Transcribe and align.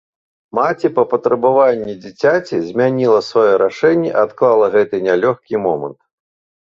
Маці 0.59 0.87
па 0.97 1.03
патрабаванні 1.11 1.93
дзіцяці, 2.07 2.55
змяніла 2.69 3.19
сваё 3.29 3.53
рашэнне 3.65 4.09
і 4.13 4.17
адклала 4.25 4.65
гэты 4.77 4.95
нялёгкі 5.09 5.55
момант. 5.67 5.99